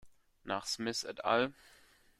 [0.45, 1.53] Nach Smith et al.